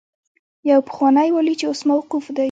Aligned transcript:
يو 0.69 0.79
پخوانی 0.87 1.29
والي 1.35 1.53
چې 1.59 1.65
اوس 1.67 1.81
موقوف 1.89 2.25
دی. 2.35 2.39